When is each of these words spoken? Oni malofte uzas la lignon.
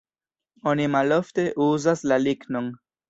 Oni 0.71 0.87
malofte 0.95 1.45
uzas 1.67 2.03
la 2.13 2.19
lignon. 2.27 2.73